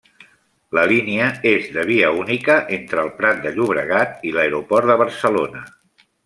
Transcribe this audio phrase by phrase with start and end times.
[0.77, 5.63] La línia és de via única entre El Prat de Llobregat i l'Aeroport de Barcelona.